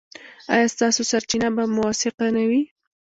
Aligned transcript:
ایا 0.53 0.67
ستاسو 0.75 1.01
سرچینه 1.11 1.49
به 1.55 1.63
موثقه 1.75 2.27
نه 2.35 2.43
وي؟ 2.49 2.61